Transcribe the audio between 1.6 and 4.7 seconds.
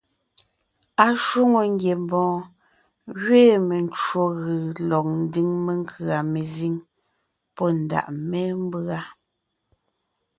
ngiembɔɔn gẅiin mencwò gʉ̀